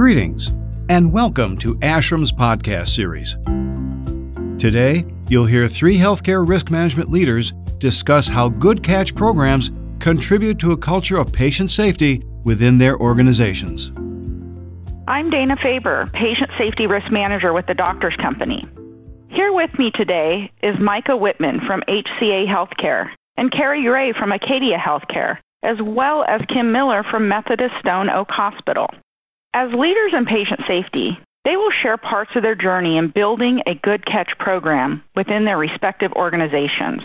Greetings, 0.00 0.50
and 0.88 1.12
welcome 1.12 1.58
to 1.58 1.74
ASHRM's 1.80 2.32
podcast 2.32 2.88
series. 2.88 3.34
Today, 4.58 5.04
you'll 5.28 5.44
hear 5.44 5.68
three 5.68 5.98
healthcare 5.98 6.48
risk 6.48 6.70
management 6.70 7.10
leaders 7.10 7.52
discuss 7.76 8.26
how 8.26 8.48
good 8.48 8.82
catch 8.82 9.14
programs 9.14 9.70
contribute 9.98 10.58
to 10.60 10.72
a 10.72 10.76
culture 10.78 11.18
of 11.18 11.30
patient 11.30 11.70
safety 11.70 12.24
within 12.44 12.78
their 12.78 12.98
organizations. 12.98 13.92
I'm 15.06 15.28
Dana 15.28 15.54
Faber, 15.54 16.06
Patient 16.14 16.50
Safety 16.56 16.86
Risk 16.86 17.12
Manager 17.12 17.52
with 17.52 17.66
the 17.66 17.74
Doctors 17.74 18.16
Company. 18.16 18.66
Here 19.28 19.52
with 19.52 19.78
me 19.78 19.90
today 19.90 20.50
is 20.62 20.78
Micah 20.78 21.18
Whitman 21.18 21.60
from 21.60 21.82
HCA 21.82 22.46
Healthcare 22.46 23.10
and 23.36 23.50
Carrie 23.50 23.86
Ray 23.86 24.12
from 24.12 24.32
Acadia 24.32 24.78
Healthcare, 24.78 25.36
as 25.62 25.82
well 25.82 26.24
as 26.24 26.40
Kim 26.48 26.72
Miller 26.72 27.02
from 27.02 27.28
Methodist 27.28 27.76
Stone 27.76 28.08
Oak 28.08 28.30
Hospital. 28.30 28.88
As 29.52 29.72
leaders 29.72 30.12
in 30.12 30.26
patient 30.26 30.64
safety, 30.64 31.18
they 31.42 31.56
will 31.56 31.70
share 31.70 31.96
parts 31.96 32.36
of 32.36 32.44
their 32.44 32.54
journey 32.54 32.96
in 32.96 33.08
building 33.08 33.62
a 33.66 33.74
good 33.74 34.06
catch 34.06 34.38
program 34.38 35.02
within 35.16 35.44
their 35.44 35.58
respective 35.58 36.12
organizations. 36.12 37.02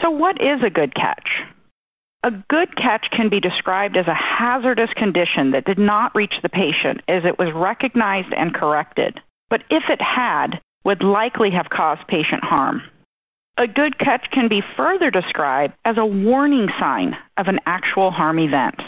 So 0.00 0.10
what 0.10 0.40
is 0.40 0.62
a 0.62 0.70
good 0.70 0.94
catch? 0.94 1.44
A 2.22 2.30
good 2.30 2.76
catch 2.76 3.10
can 3.10 3.28
be 3.28 3.40
described 3.40 3.96
as 3.96 4.06
a 4.06 4.14
hazardous 4.14 4.94
condition 4.94 5.50
that 5.50 5.64
did 5.64 5.78
not 5.78 6.14
reach 6.14 6.40
the 6.40 6.48
patient 6.48 7.02
as 7.08 7.24
it 7.24 7.36
was 7.36 7.50
recognized 7.50 8.32
and 8.32 8.54
corrected, 8.54 9.20
but 9.50 9.64
if 9.70 9.90
it 9.90 10.00
had, 10.00 10.60
would 10.84 11.02
likely 11.02 11.50
have 11.50 11.68
caused 11.68 12.06
patient 12.06 12.44
harm. 12.44 12.80
A 13.56 13.66
good 13.66 13.98
catch 13.98 14.30
can 14.30 14.46
be 14.46 14.60
further 14.60 15.10
described 15.10 15.74
as 15.84 15.98
a 15.98 16.06
warning 16.06 16.68
sign 16.68 17.18
of 17.36 17.48
an 17.48 17.58
actual 17.66 18.12
harm 18.12 18.38
event. 18.38 18.80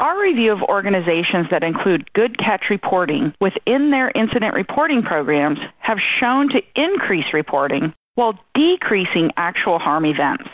Our 0.00 0.22
review 0.22 0.52
of 0.52 0.62
organizations 0.62 1.48
that 1.50 1.64
include 1.64 2.12
good 2.12 2.38
catch 2.38 2.70
reporting 2.70 3.34
within 3.40 3.90
their 3.90 4.12
incident 4.14 4.54
reporting 4.54 5.02
programs 5.02 5.58
have 5.78 6.00
shown 6.00 6.48
to 6.50 6.62
increase 6.76 7.32
reporting 7.32 7.92
while 8.14 8.38
decreasing 8.54 9.32
actual 9.36 9.80
harm 9.80 10.06
events. 10.06 10.48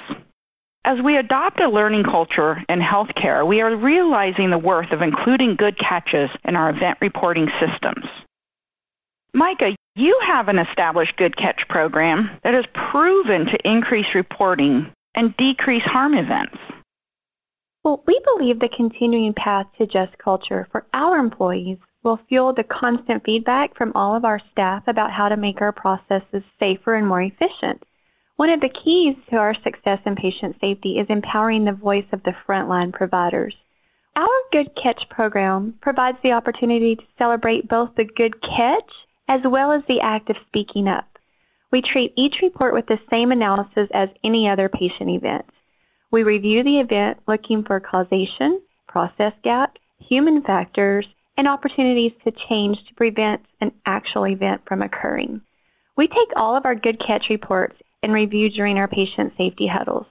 As 0.87 1.03
we 1.03 1.19
adopt 1.19 1.61
a 1.61 1.69
learning 1.69 2.05
culture 2.05 2.65
in 2.71 2.81
healthcare, 2.81 3.47
we 3.47 3.61
are 3.61 3.77
realizing 3.77 4.49
the 4.49 4.59
worth 4.59 4.93
of 4.93 5.03
including 5.03 5.57
good 5.57 5.77
catches 5.77 6.31
in 6.45 6.57
our 6.57 6.71
event 6.71 6.97
reporting 7.03 7.51
systems. 7.61 8.07
Micah, 9.35 9.77
you 9.95 10.19
have 10.21 10.49
an 10.49 10.59
established 10.59 11.17
good 11.17 11.37
catch 11.37 11.69
program 11.69 12.31
that 12.45 12.55
has 12.55 12.67
proven 12.73 13.45
to 13.45 13.69
increase 13.69 14.15
reporting 14.15 14.91
and 15.15 15.37
decrease 15.37 15.85
harm 15.85 16.15
events. 16.15 16.57
Well, 17.85 18.03
we 18.07 18.19
believe 18.25 18.61
the 18.61 18.69
continuing 18.71 19.35
path 19.35 19.67
to 19.77 19.87
just 19.87 20.17
culture 20.17 20.67
for 20.73 20.87
our 20.95 21.19
employees 21.19 21.77
will 22.03 22.19
fuel 22.29 22.55
the 22.55 22.65
constant 22.65 23.23
feedback 23.25 23.77
from 23.77 23.93
all 23.95 24.15
of 24.15 24.25
our 24.25 24.39
staff 24.39 24.89
about 24.89 25.11
how 25.11 25.29
to 25.29 25.37
make 25.37 25.61
our 25.61 25.71
processes 25.73 26.43
safer 26.59 26.95
and 26.95 27.07
more 27.07 27.21
efficient. 27.21 27.83
One 28.37 28.49
of 28.49 28.63
the 28.63 28.71
keys 28.71 29.17
to 29.29 29.37
our 29.37 29.53
success 29.53 30.01
in 30.07 30.17
patient 30.17 30.57
safety 30.63 30.97
is 30.99 31.09
empowering 31.11 31.67
the 31.67 31.75
voice 31.75 32.07
of 32.11 32.23
the 32.23 32.35
frontline 32.49 32.91
providers. 32.91 33.55
Our 34.17 34.29
Good 34.51 34.75
Catch 34.75 35.11
program 35.11 35.75
provides 35.83 36.17
the 36.23 36.33
opportunity 36.33 36.97
to 36.97 37.05
celebrate 37.19 37.69
both 37.69 37.97
the 37.97 38.07
good 38.07 38.41
catch 38.41 39.07
as 39.29 39.43
well 39.43 39.73
as 39.73 39.83
the 39.85 40.01
act 40.01 40.31
of 40.31 40.39
speaking 40.47 40.89
up. 40.89 41.19
We 41.71 41.83
treat 41.83 42.15
each 42.17 42.41
report 42.41 42.73
with 42.73 42.87
the 42.87 43.01
same 43.11 43.31
analysis 43.31 43.89
as 43.93 44.09
any 44.23 44.49
other 44.49 44.71
patient 44.71 45.11
event. 45.11 45.45
We 46.15 46.23
review 46.23 46.63
the 46.63 46.79
event 46.79 47.19
looking 47.27 47.65
for 47.65 47.81
causation, 47.81 48.63
process 48.87 49.33
gaps, 49.43 49.81
human 49.99 50.43
factors, 50.43 51.09
and 51.37 51.49
opportunities 51.49 52.13
to 52.23 52.31
change 52.31 52.87
to 52.87 52.95
prevent 52.95 53.45
an 53.61 53.73
actual 53.85 54.29
event 54.29 54.63
from 54.65 54.81
occurring. 54.81 55.41
We 55.97 56.07
take 56.07 56.31
all 56.37 56.55
of 56.55 56.67
our 56.67 56.77
good 56.77 57.01
catch 57.01 57.31
reports 57.31 57.83
and 58.01 58.13
review 58.13 58.49
during 58.49 58.79
our 58.79 58.87
patient 58.87 59.33
safety 59.37 59.67
huddles. 59.67 60.07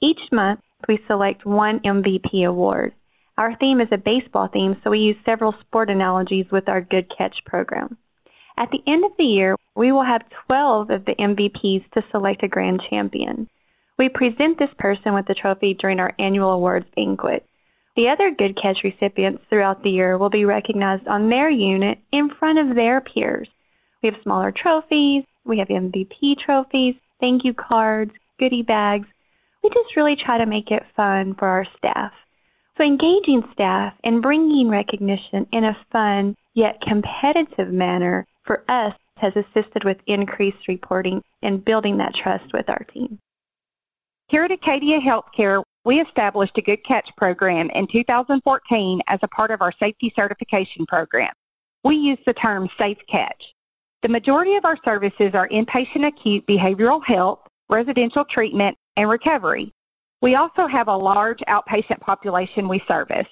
Each 0.00 0.32
month, 0.32 0.60
we 0.88 1.04
select 1.06 1.44
one 1.44 1.80
MVP 1.80 2.48
award. 2.48 2.94
Our 3.36 3.54
theme 3.54 3.82
is 3.82 3.88
a 3.90 3.98
baseball 3.98 4.46
theme, 4.46 4.80
so 4.82 4.90
we 4.90 5.00
use 5.00 5.16
several 5.22 5.52
sport 5.52 5.90
analogies 5.90 6.50
with 6.50 6.66
our 6.66 6.80
Good 6.80 7.10
Catch 7.10 7.44
program. 7.44 7.98
At 8.56 8.70
the 8.70 8.82
end 8.86 9.04
of 9.04 9.12
the 9.18 9.26
year, 9.26 9.56
we 9.74 9.92
will 9.92 10.04
have 10.04 10.30
12 10.30 10.88
of 10.88 11.04
the 11.04 11.14
MVPs 11.16 11.90
to 11.90 12.02
select 12.10 12.42
a 12.42 12.48
grand 12.48 12.80
champion. 12.80 13.50
We 13.98 14.08
present 14.08 14.58
this 14.58 14.72
person 14.78 15.14
with 15.14 15.26
the 15.26 15.34
trophy 15.34 15.74
during 15.74 16.00
our 16.00 16.14
annual 16.18 16.50
awards 16.50 16.86
banquet. 16.96 17.46
The 17.94 18.08
other 18.08 18.30
Good 18.30 18.56
Catch 18.56 18.84
recipients 18.84 19.44
throughout 19.50 19.82
the 19.82 19.90
year 19.90 20.16
will 20.16 20.30
be 20.30 20.46
recognized 20.46 21.06
on 21.06 21.28
their 21.28 21.50
unit 21.50 21.98
in 22.10 22.30
front 22.30 22.58
of 22.58 22.74
their 22.74 23.00
peers. 23.02 23.48
We 24.02 24.08
have 24.08 24.22
smaller 24.22 24.50
trophies, 24.50 25.24
we 25.44 25.58
have 25.58 25.68
MVP 25.68 26.38
trophies, 26.38 26.94
thank 27.20 27.44
you 27.44 27.52
cards, 27.52 28.14
goodie 28.38 28.62
bags. 28.62 29.08
We 29.62 29.70
just 29.70 29.94
really 29.94 30.16
try 30.16 30.38
to 30.38 30.46
make 30.46 30.70
it 30.72 30.86
fun 30.96 31.34
for 31.34 31.46
our 31.46 31.66
staff. 31.76 32.12
So 32.78 32.84
engaging 32.84 33.46
staff 33.52 33.94
and 34.02 34.22
bringing 34.22 34.70
recognition 34.70 35.46
in 35.52 35.64
a 35.64 35.76
fun 35.92 36.34
yet 36.54 36.80
competitive 36.80 37.70
manner 37.70 38.26
for 38.42 38.64
us 38.68 38.94
has 39.18 39.34
assisted 39.36 39.84
with 39.84 40.00
increased 40.06 40.66
reporting 40.66 41.22
and 41.42 41.64
building 41.64 41.98
that 41.98 42.14
trust 42.14 42.52
with 42.52 42.68
our 42.70 42.84
team. 42.92 43.18
Here 44.32 44.44
at 44.44 44.50
Acadia 44.50 44.98
Healthcare, 44.98 45.62
we 45.84 46.00
established 46.00 46.56
a 46.56 46.62
Good 46.62 46.82
Catch 46.84 47.14
program 47.18 47.68
in 47.68 47.86
2014 47.86 49.02
as 49.06 49.18
a 49.20 49.28
part 49.28 49.50
of 49.50 49.60
our 49.60 49.72
safety 49.72 50.10
certification 50.16 50.86
program. 50.86 51.34
We 51.84 51.96
use 51.96 52.16
the 52.24 52.32
term 52.32 52.70
Safe 52.78 52.96
Catch. 53.06 53.52
The 54.00 54.08
majority 54.08 54.56
of 54.56 54.64
our 54.64 54.78
services 54.86 55.32
are 55.34 55.48
inpatient 55.48 56.06
acute 56.06 56.46
behavioral 56.46 57.04
health, 57.04 57.40
residential 57.68 58.24
treatment, 58.24 58.74
and 58.96 59.10
recovery. 59.10 59.70
We 60.22 60.34
also 60.34 60.66
have 60.66 60.88
a 60.88 60.96
large 60.96 61.40
outpatient 61.40 62.00
population 62.00 62.68
we 62.68 62.78
service. 62.88 63.28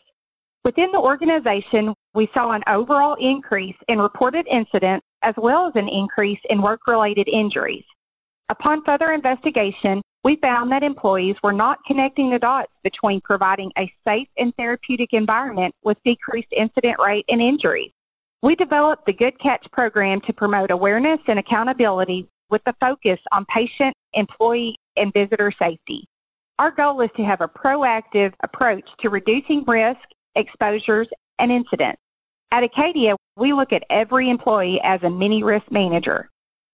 Within 0.67 0.93
the 0.93 1.01
organization, 1.01 1.95
we 2.13 2.29
saw 2.35 2.51
an 2.51 2.63
overall 2.67 3.15
increase 3.15 3.77
in 3.89 4.01
reported 4.01 4.47
incidents 4.51 5.07
as 5.23 5.33
well 5.39 5.67
as 5.67 5.77
an 5.77 5.89
increase 5.89 6.41
in 6.51 6.61
work-related 6.61 7.27
injuries. 7.27 7.85
Upon 8.51 8.85
further 8.85 9.13
investigation, 9.13 10.03
we 10.23 10.37
found 10.37 10.71
that 10.71 10.83
employees 10.83 11.37
were 11.43 11.53
not 11.53 11.83
connecting 11.87 12.31
the 12.31 12.39
dots 12.39 12.73
between 12.85 13.21
providing 13.23 13.73
a 13.79 13.93
safe 14.07 14.29
and 14.37 14.55
therapeutic 14.57 15.13
environment 15.13 15.75
with 15.83 16.03
decreased 16.05 16.53
incident 16.53 16.99
rate 16.99 17.25
and 17.31 17.41
injuries. 17.41 17.93
We 18.43 18.55
developed 18.55 19.07
the 19.07 19.13
Good 19.13 19.39
Catch 19.39 19.71
program 19.71 20.21
to 20.23 20.33
promote 20.33 20.71
awareness 20.71 21.21
and 21.27 21.39
accountability 21.39 22.29
with 22.51 22.63
the 22.65 22.75
focus 22.81 23.19
on 23.33 23.45
patient, 23.47 23.95
employee, 24.13 24.77
and 24.97 25.13
visitor 25.13 25.51
safety. 25.51 26.07
Our 26.59 26.71
goal 26.71 27.01
is 27.01 27.11
to 27.17 27.25
have 27.25 27.41
a 27.41 27.49
proactive 27.49 28.35
approach 28.43 28.91
to 28.99 29.09
reducing 29.09 29.65
risk, 29.65 30.01
exposures, 30.35 31.09
and 31.39 31.51
incidents. 31.51 32.01
At 32.51 32.65
Acadia, 32.65 33.17
we 33.37 33.53
look 33.53 33.73
at 33.73 33.85
every 33.89 34.29
employee 34.29 34.81
as 34.83 35.03
a 35.03 35.11
mini 35.11 35.43
risk 35.43 35.71
manager. 35.71 36.29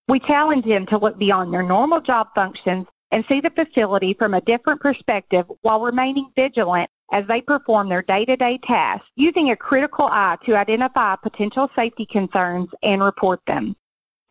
We 0.09 0.19
challenge 0.19 0.65
them 0.65 0.87
to 0.87 0.99
look 0.99 1.19
beyond 1.19 1.53
their 1.53 1.63
normal 1.63 2.01
job 2.01 2.29
functions 2.35 2.87
and 3.11 3.25
see 3.29 3.41
the 3.41 3.51
facility 3.51 4.15
from 4.15 4.35
a 4.35 4.41
different 4.41 4.81
perspective 4.81 5.47
while 5.63 5.81
remaining 5.81 6.31
vigilant 6.37 6.91
as 7.13 7.27
they 7.27 7.41
perform 7.41 7.89
their 7.89 8.03
day-to-day 8.03 8.59
tasks 8.59 9.07
using 9.15 9.51
a 9.51 9.57
critical 9.57 10.09
eye 10.11 10.37
to 10.45 10.57
identify 10.57 11.15
potential 11.17 11.71
safety 11.77 12.05
concerns 12.05 12.69
and 12.83 13.03
report 13.03 13.41
them. 13.47 13.75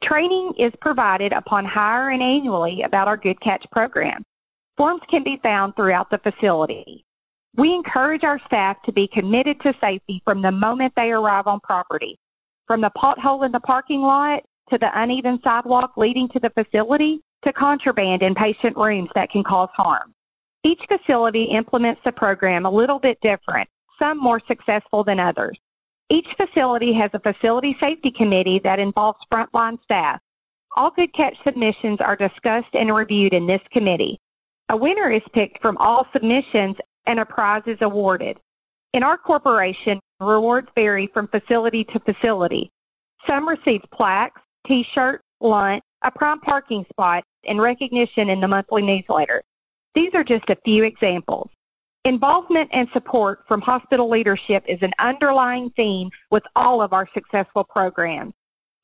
Training 0.01 0.53
is 0.57 0.71
provided 0.81 1.31
upon 1.31 1.65
hire 1.65 2.09
and 2.09 2.21
annually 2.21 2.81
about 2.81 3.07
our 3.07 3.17
Good 3.17 3.39
Catch 3.39 3.65
program. 3.71 4.23
Forms 4.77 5.01
can 5.07 5.23
be 5.23 5.37
found 5.37 5.75
throughout 5.75 6.09
the 6.09 6.19
facility. 6.19 7.05
We 7.55 7.73
encourage 7.73 8.25
our 8.25 8.39
staff 8.39 8.81
to 8.83 8.91
be 8.91 9.07
committed 9.07 9.61
to 9.61 9.73
safety 9.81 10.21
from 10.25 10.41
the 10.41 10.51
moment 10.51 10.93
they 10.95 11.13
arrive 11.13 11.47
on 11.47 11.61
property. 11.61 12.19
From 12.67 12.81
the 12.81 12.91
pothole 12.91 13.45
in 13.45 13.53
the 13.53 13.61
parking 13.61 14.01
lot 14.01 14.43
to 14.69 14.77
the 14.77 14.91
uneven 15.01 15.39
sidewalk 15.41 15.93
leading 15.95 16.27
to 16.29 16.39
the 16.39 16.49
facility 16.49 17.21
to 17.45 17.53
contraband 17.53 18.23
in 18.23 18.35
patient 18.35 18.75
rooms 18.75 19.09
that 19.15 19.29
can 19.29 19.43
cause 19.43 19.69
harm. 19.73 20.13
Each 20.63 20.83
facility 20.87 21.43
implements 21.43 22.01
the 22.03 22.11
program 22.11 22.65
a 22.65 22.69
little 22.69 22.99
bit 22.99 23.19
different, 23.21 23.69
some 24.01 24.17
more 24.17 24.41
successful 24.47 25.03
than 25.03 25.19
others. 25.19 25.59
Each 26.09 26.33
facility 26.33 26.93
has 26.93 27.11
a 27.13 27.19
facility 27.19 27.77
safety 27.79 28.11
committee 28.11 28.59
that 28.59 28.79
involves 28.79 29.19
frontline 29.31 29.81
staff. 29.83 30.19
All 30.75 30.91
good 30.91 31.13
catch 31.13 31.37
submissions 31.43 32.01
are 32.01 32.15
discussed 32.15 32.73
and 32.73 32.93
reviewed 32.93 33.33
in 33.33 33.47
this 33.47 33.61
committee. 33.71 34.19
A 34.69 34.77
winner 34.77 35.09
is 35.09 35.21
picked 35.33 35.61
from 35.61 35.77
all 35.77 36.07
submissions 36.13 36.77
and 37.05 37.19
a 37.19 37.25
prize 37.25 37.63
is 37.67 37.77
awarded. 37.81 38.39
In 38.93 39.03
our 39.03 39.17
corporation, 39.17 39.99
rewards 40.19 40.69
vary 40.75 41.07
from 41.07 41.27
facility 41.27 41.83
to 41.85 41.99
facility. 41.99 42.71
Some 43.27 43.47
receive 43.47 43.83
plaques, 43.91 44.41
t-shirts, 44.65 45.23
lunch, 45.41 45.83
a 46.05 46.11
prime 46.11 46.39
parking 46.39 46.85
spot, 46.91 47.23
and 47.47 47.59
recognition 47.59 48.29
in 48.29 48.39
the 48.39 48.47
monthly 48.47 48.83
newsletter. 48.83 49.41
These 49.95 50.13
are 50.13 50.23
just 50.23 50.49
a 50.49 50.57
few 50.63 50.83
examples. 50.83 51.49
Involvement 52.03 52.69
and 52.71 52.87
support 52.93 53.43
from 53.47 53.61
hospital 53.61 54.07
leadership 54.07 54.63
is 54.67 54.77
an 54.83 54.93
underlying 54.99 55.71
theme 55.71 56.11
with 56.29 56.43
all 56.55 56.81
of 56.81 56.93
our 56.93 57.07
successful 57.13 57.63
programs. 57.63 58.33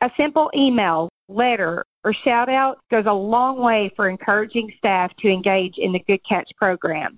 A 0.02 0.10
simple 0.18 0.50
email, 0.56 1.10
letter, 1.30 1.86
or 2.04 2.12
shout 2.12 2.50
out 2.50 2.80
goes 2.90 3.06
a 3.06 3.14
long 3.14 3.62
way 3.62 3.92
for 3.96 4.10
encouraging 4.10 4.74
staff 4.76 5.16
to 5.18 5.30
engage 5.30 5.78
in 5.78 5.92
the 5.92 6.00
Good 6.00 6.24
Catch 6.24 6.52
program. 6.56 7.18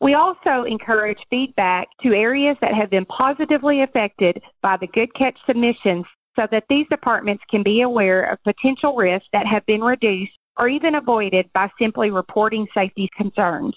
We 0.00 0.14
also 0.14 0.64
encourage 0.64 1.24
feedback 1.30 1.86
to 2.02 2.12
areas 2.12 2.56
that 2.60 2.74
have 2.74 2.90
been 2.90 3.04
positively 3.04 3.82
affected 3.82 4.42
by 4.60 4.76
the 4.76 4.88
Good 4.88 5.14
Catch 5.14 5.38
submissions 5.46 6.06
so 6.38 6.46
that 6.50 6.64
these 6.68 6.86
departments 6.90 7.44
can 7.50 7.62
be 7.62 7.80
aware 7.80 8.22
of 8.22 8.42
potential 8.42 8.96
risks 8.96 9.28
that 9.32 9.46
have 9.46 9.64
been 9.66 9.82
reduced 9.82 10.32
or 10.58 10.68
even 10.68 10.94
avoided 10.94 11.50
by 11.52 11.70
simply 11.78 12.10
reporting 12.10 12.66
safety 12.72 13.08
concerns. 13.16 13.74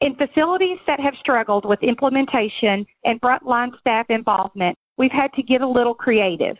In 0.00 0.14
facilities 0.14 0.78
that 0.86 1.00
have 1.00 1.16
struggled 1.16 1.64
with 1.64 1.82
implementation 1.82 2.86
and 3.04 3.20
frontline 3.20 3.78
staff 3.78 4.06
involvement, 4.08 4.76
we've 4.96 5.12
had 5.12 5.32
to 5.34 5.42
get 5.42 5.60
a 5.60 5.66
little 5.66 5.94
creative. 5.94 6.56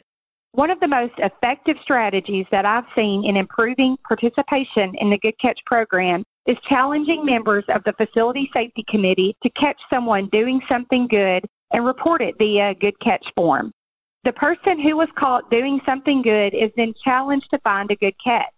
One 0.52 0.70
of 0.70 0.80
the 0.80 0.88
most 0.88 1.14
effective 1.18 1.78
strategies 1.80 2.46
that 2.50 2.66
I've 2.66 2.86
seen 2.94 3.24
in 3.24 3.36
improving 3.36 3.96
participation 4.06 4.94
in 4.96 5.08
the 5.08 5.18
Good 5.18 5.38
Catch 5.38 5.64
program 5.64 6.24
is 6.46 6.58
challenging 6.60 7.24
members 7.24 7.64
of 7.68 7.84
the 7.84 7.92
Facility 7.92 8.50
Safety 8.52 8.82
Committee 8.82 9.36
to 9.42 9.50
catch 9.50 9.80
someone 9.88 10.26
doing 10.26 10.60
something 10.68 11.06
good 11.06 11.46
and 11.72 11.86
report 11.86 12.20
it 12.20 12.36
via 12.38 12.74
Good 12.74 12.98
Catch 12.98 13.32
form. 13.36 13.72
The 14.22 14.32
person 14.34 14.78
who 14.78 14.98
was 14.98 15.08
caught 15.14 15.50
doing 15.50 15.80
something 15.86 16.20
good 16.20 16.52
is 16.52 16.70
then 16.76 16.92
challenged 16.92 17.50
to 17.52 17.58
find 17.60 17.90
a 17.90 17.96
good 17.96 18.14
catch. 18.22 18.52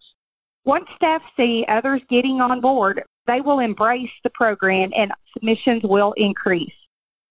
Once 0.64 0.88
staff 0.97 1.23
see 1.37 1.64
others 1.69 2.03
getting 2.09 2.41
on 2.41 2.61
board, 2.61 3.03
they 3.26 3.41
will 3.41 3.61
embrace 3.61 4.11
the 4.25 4.31
program 4.31 4.91
and 4.97 5.12
submissions 5.32 5.82
will 5.85 6.12
increase. 6.12 6.75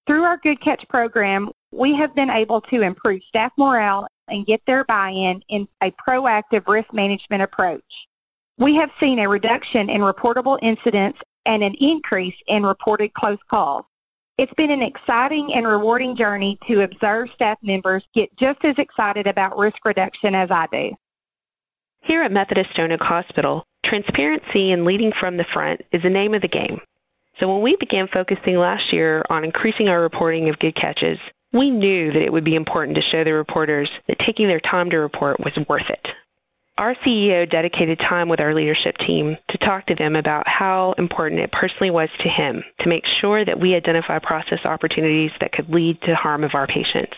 Through 0.07 0.23
our 0.23 0.37
Good 0.37 0.61
Catch 0.61 0.87
program, 0.87 1.51
we 1.71 1.93
have 1.95 2.15
been 2.15 2.29
able 2.29 2.61
to 2.61 2.81
improve 2.81 3.21
staff 3.23 3.51
morale 3.57 4.07
and 4.27 4.45
get 4.45 4.61
their 4.65 4.83
buy-in 4.85 5.43
in 5.49 5.67
a 5.81 5.91
proactive 5.91 6.67
risk 6.67 6.93
management 6.93 7.43
approach. 7.43 8.07
We 8.57 8.75
have 8.75 8.91
seen 8.99 9.19
a 9.19 9.27
reduction 9.27 9.89
in 9.89 10.01
reportable 10.01 10.57
incidents 10.61 11.19
and 11.45 11.63
an 11.63 11.73
increase 11.75 12.35
in 12.47 12.63
reported 12.63 13.13
close 13.13 13.39
calls. 13.49 13.85
It's 14.37 14.53
been 14.53 14.71
an 14.71 14.81
exciting 14.81 15.53
and 15.53 15.67
rewarding 15.67 16.15
journey 16.15 16.57
to 16.67 16.81
observe 16.81 17.29
staff 17.31 17.57
members 17.61 18.03
get 18.15 18.35
just 18.37 18.63
as 18.63 18.77
excited 18.77 19.27
about 19.27 19.57
risk 19.57 19.85
reduction 19.85 20.33
as 20.33 20.49
I 20.49 20.67
do. 20.71 20.95
Here 22.01 22.23
at 22.23 22.31
Methodist 22.31 22.71
Stone 22.71 22.97
Hospital, 22.99 23.65
transparency 23.83 24.71
and 24.71 24.85
leading 24.85 25.11
from 25.11 25.37
the 25.37 25.43
front 25.43 25.81
is 25.91 26.01
the 26.01 26.09
name 26.09 26.33
of 26.33 26.41
the 26.41 26.47
game. 26.47 26.81
So 27.39 27.51
when 27.51 27.61
we 27.61 27.75
began 27.75 28.07
focusing 28.07 28.57
last 28.57 28.91
year 28.91 29.23
on 29.29 29.43
increasing 29.43 29.89
our 29.89 30.01
reporting 30.01 30.49
of 30.49 30.59
good 30.59 30.75
catches, 30.75 31.19
we 31.53 31.69
knew 31.69 32.11
that 32.11 32.23
it 32.23 32.31
would 32.31 32.43
be 32.43 32.55
important 32.55 32.95
to 32.95 33.01
show 33.01 33.23
the 33.23 33.33
reporters 33.33 33.91
that 34.07 34.19
taking 34.19 34.47
their 34.47 34.59
time 34.59 34.89
to 34.89 34.97
report 34.97 35.39
was 35.39 35.55
worth 35.67 35.89
it. 35.89 36.15
Our 36.77 36.95
CEO 36.95 37.47
dedicated 37.47 37.99
time 37.99 38.29
with 38.29 38.39
our 38.39 38.53
leadership 38.53 38.97
team 38.97 39.37
to 39.49 39.57
talk 39.57 39.85
to 39.87 39.95
them 39.95 40.15
about 40.15 40.47
how 40.47 40.93
important 40.93 41.41
it 41.41 41.51
personally 41.51 41.91
was 41.91 42.09
to 42.19 42.29
him 42.29 42.63
to 42.79 42.89
make 42.89 43.05
sure 43.05 43.43
that 43.43 43.59
we 43.59 43.75
identify 43.75 44.19
process 44.19 44.65
opportunities 44.65 45.33
that 45.39 45.51
could 45.51 45.69
lead 45.69 46.01
to 46.01 46.15
harm 46.15 46.43
of 46.43 46.55
our 46.55 46.67
patients. 46.67 47.17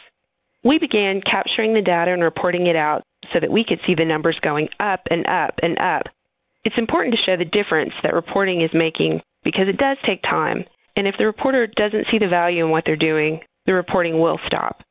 We 0.63 0.79
began 0.79 1.21
capturing 1.21 1.73
the 1.73 1.81
data 1.83 2.11
and 2.11 2.23
reporting 2.23 2.65
it 2.67 2.75
out 2.75 3.03
so 3.31 3.39
that 3.39 3.51
we 3.51 3.63
could 3.63 3.81
see 3.83 3.93
the 3.93 4.05
numbers 4.05 4.39
going 4.39 4.69
up 4.79 5.07
and 5.11 5.25
up 5.27 5.59
and 5.61 5.77
up. 5.77 6.09
It's 6.63 6.77
important 6.77 7.13
to 7.15 7.21
show 7.21 7.35
the 7.35 7.45
difference 7.45 7.93
that 8.01 8.13
reporting 8.13 8.61
is 8.61 8.73
making 8.73 9.21
because 9.43 9.67
it 9.67 9.77
does 9.77 9.97
take 10.01 10.23
time, 10.23 10.65
and 10.95 11.07
if 11.07 11.17
the 11.17 11.25
reporter 11.25 11.67
doesn't 11.67 12.07
see 12.07 12.17
the 12.17 12.27
value 12.27 12.65
in 12.65 12.71
what 12.71 12.85
they're 12.85 12.95
doing, 12.95 13.43
the 13.65 13.73
reporting 13.73 14.19
will 14.19 14.39
stop. 14.39 14.83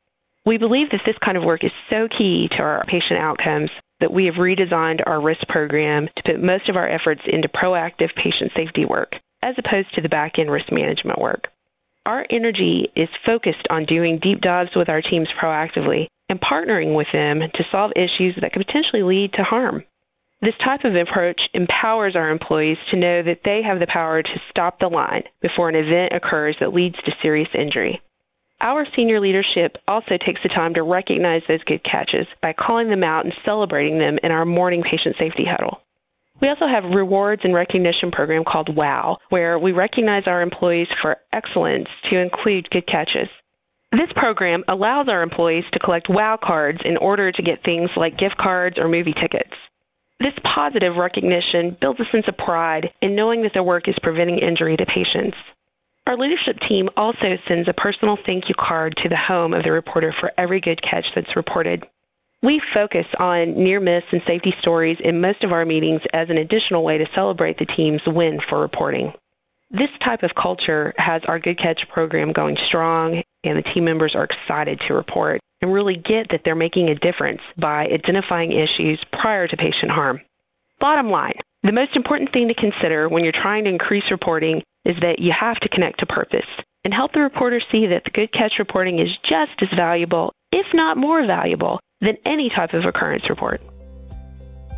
We 0.45 0.57
believe 0.57 0.89
that 0.91 1.05
this 1.05 1.17
kind 1.17 1.37
of 1.37 1.43
work 1.43 1.63
is 1.63 1.71
so 1.89 2.07
key 2.07 2.47
to 2.49 2.63
our 2.63 2.83
patient 2.85 3.19
outcomes 3.19 3.71
that 4.03 4.11
we 4.11 4.25
have 4.25 4.35
redesigned 4.35 5.01
our 5.07 5.21
risk 5.21 5.47
program 5.47 6.09
to 6.13 6.23
put 6.23 6.43
most 6.43 6.67
of 6.67 6.75
our 6.75 6.89
efforts 6.89 7.25
into 7.25 7.47
proactive 7.47 8.13
patient 8.15 8.51
safety 8.51 8.83
work, 8.83 9.21
as 9.41 9.57
opposed 9.57 9.93
to 9.93 10.01
the 10.01 10.09
back-end 10.09 10.51
risk 10.51 10.73
management 10.73 11.19
work. 11.19 11.53
Our 12.05 12.25
energy 12.29 12.91
is 12.95 13.07
focused 13.23 13.65
on 13.69 13.85
doing 13.85 14.17
deep 14.17 14.41
dives 14.41 14.75
with 14.75 14.89
our 14.89 15.01
teams 15.01 15.29
proactively 15.29 16.07
and 16.27 16.41
partnering 16.41 16.97
with 16.97 17.13
them 17.13 17.49
to 17.51 17.63
solve 17.63 17.93
issues 17.95 18.35
that 18.35 18.51
could 18.51 18.65
potentially 18.65 19.03
lead 19.03 19.31
to 19.33 19.43
harm. 19.43 19.85
This 20.41 20.57
type 20.57 20.83
of 20.83 20.97
approach 20.97 21.49
empowers 21.53 22.17
our 22.17 22.29
employees 22.29 22.79
to 22.87 22.97
know 22.97 23.21
that 23.21 23.45
they 23.45 23.61
have 23.61 23.79
the 23.79 23.87
power 23.87 24.21
to 24.21 24.39
stop 24.49 24.79
the 24.79 24.89
line 24.89 25.23
before 25.39 25.69
an 25.69 25.75
event 25.75 26.11
occurs 26.11 26.57
that 26.57 26.73
leads 26.73 27.01
to 27.03 27.15
serious 27.21 27.55
injury. 27.55 28.01
Our 28.63 28.85
senior 28.85 29.19
leadership 29.19 29.77
also 29.89 30.15
takes 30.15 30.41
the 30.41 30.47
time 30.47 30.73
to 30.75 30.83
recognize 30.83 31.43
those 31.45 31.65
good 31.65 31.83
catches 31.83 32.27
by 32.39 32.53
calling 32.53 32.87
them 32.87 33.03
out 33.03 33.25
and 33.25 33.33
celebrating 33.43 33.99
them 33.99 34.17
in 34.23 34.31
our 34.31 34.45
morning 34.45 34.83
patient 34.83 35.17
safety 35.17 35.43
huddle. 35.43 35.81
We 36.39 36.47
also 36.47 36.67
have 36.67 36.85
a 36.85 36.87
rewards 36.87 37.43
and 37.43 37.53
recognition 37.53 38.09
program 38.09 38.45
called 38.45 38.73
WOW, 38.73 39.17
where 39.27 39.59
we 39.59 39.73
recognize 39.73 40.27
our 40.27 40.41
employees 40.41 40.87
for 40.87 41.19
excellence 41.33 41.89
to 42.03 42.17
include 42.17 42.69
good 42.69 42.87
catches. 42.87 43.27
This 43.91 44.13
program 44.13 44.63
allows 44.69 45.09
our 45.09 45.23
employees 45.23 45.69
to 45.71 45.79
collect 45.79 46.07
WOW 46.07 46.37
cards 46.37 46.83
in 46.83 46.95
order 46.95 47.33
to 47.33 47.41
get 47.41 47.65
things 47.65 47.97
like 47.97 48.15
gift 48.15 48.37
cards 48.37 48.79
or 48.79 48.87
movie 48.87 49.13
tickets. 49.13 49.57
This 50.19 50.35
positive 50.41 50.95
recognition 50.95 51.71
builds 51.71 51.99
a 51.99 52.05
sense 52.05 52.29
of 52.29 52.37
pride 52.37 52.93
in 53.01 53.13
knowing 53.13 53.41
that 53.41 53.51
their 53.51 53.61
work 53.61 53.89
is 53.89 53.99
preventing 53.99 54.37
injury 54.37 54.77
to 54.77 54.85
patients. 54.85 55.35
Our 56.05 56.17
leadership 56.17 56.59
team 56.59 56.89
also 56.97 57.37
sends 57.47 57.69
a 57.69 57.73
personal 57.73 58.17
thank 58.17 58.49
you 58.49 58.55
card 58.55 58.97
to 58.97 59.07
the 59.07 59.15
home 59.15 59.53
of 59.53 59.63
the 59.63 59.71
reporter 59.71 60.11
for 60.11 60.33
every 60.37 60.59
good 60.59 60.81
catch 60.81 61.13
that's 61.13 61.37
reported. 61.37 61.87
We 62.41 62.59
focus 62.59 63.07
on 63.21 63.53
near 63.53 63.79
miss 63.79 64.03
and 64.11 64.21
safety 64.23 64.51
stories 64.51 64.99
in 64.99 65.21
most 65.21 65.45
of 65.45 65.53
our 65.53 65.65
meetings 65.65 66.01
as 66.13 66.29
an 66.29 66.37
additional 66.37 66.83
way 66.83 66.97
to 66.97 67.13
celebrate 67.13 67.57
the 67.57 67.65
team's 67.65 68.05
win 68.05 68.41
for 68.41 68.59
reporting. 68.59 69.13
This 69.71 69.91
type 69.99 70.23
of 70.23 70.35
culture 70.35 70.93
has 70.97 71.23
our 71.23 71.39
Good 71.39 71.57
Catch 71.57 71.87
program 71.87 72.33
going 72.33 72.57
strong 72.57 73.23
and 73.45 73.57
the 73.57 73.61
team 73.61 73.85
members 73.85 74.13
are 74.13 74.25
excited 74.25 74.81
to 74.81 74.93
report 74.93 75.39
and 75.61 75.71
really 75.71 75.95
get 75.95 76.27
that 76.29 76.43
they're 76.43 76.53
making 76.53 76.89
a 76.89 76.95
difference 76.95 77.41
by 77.57 77.87
identifying 77.87 78.51
issues 78.51 79.01
prior 79.05 79.47
to 79.47 79.55
patient 79.55 79.93
harm. 79.93 80.19
Bottom 80.79 81.09
line, 81.09 81.39
the 81.61 81.71
most 81.71 81.95
important 81.95 82.33
thing 82.33 82.49
to 82.49 82.53
consider 82.53 83.07
when 83.07 83.23
you're 83.23 83.31
trying 83.31 83.63
to 83.63 83.69
increase 83.69 84.11
reporting 84.11 84.63
is 84.85 84.99
that 84.99 85.19
you 85.19 85.31
have 85.31 85.59
to 85.61 85.69
connect 85.69 85.99
to 85.99 86.05
purpose 86.05 86.47
and 86.83 86.93
help 86.93 87.13
the 87.13 87.21
reporter 87.21 87.59
see 87.59 87.85
that 87.87 88.03
the 88.03 88.11
Good 88.11 88.31
Catch 88.31 88.59
reporting 88.59 88.99
is 88.99 89.17
just 89.17 89.61
as 89.61 89.69
valuable, 89.69 90.33
if 90.51 90.73
not 90.73 90.97
more 90.97 91.23
valuable, 91.23 91.79
than 92.01 92.17
any 92.25 92.49
type 92.49 92.73
of 92.73 92.85
occurrence 92.85 93.29
report. 93.29 93.61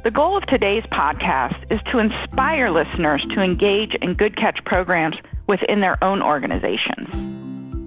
The 0.03 0.11
goal 0.11 0.37
of 0.37 0.45
today's 0.45 0.83
podcast 0.83 1.71
is 1.71 1.81
to 1.85 1.97
inspire 1.97 2.69
listeners 2.69 3.25
to 3.25 3.41
engage 3.41 3.95
in 3.95 4.13
Good 4.13 4.35
Catch 4.35 4.63
programs 4.63 5.17
within 5.47 5.81
their 5.81 6.01
own 6.03 6.21
organizations. 6.21 7.09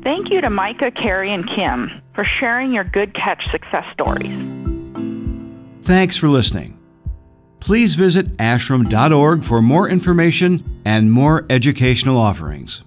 Thank 0.02 0.30
you 0.32 0.40
to 0.40 0.50
Micah, 0.50 0.90
Carrie, 0.90 1.30
and 1.30 1.46
Kim 1.46 2.02
for 2.14 2.24
sharing 2.24 2.72
your 2.72 2.84
Good 2.84 3.14
Catch 3.14 3.50
success 3.50 3.86
stories. 3.92 4.36
Thanks 5.82 6.16
for 6.16 6.28
listening. 6.28 6.76
Please 7.60 7.94
visit 7.94 8.36
ashrm.org 8.38 9.44
for 9.44 9.62
more 9.62 9.88
information 9.88 10.77
and 10.88 11.12
more 11.12 11.44
educational 11.50 12.16
offerings. 12.16 12.82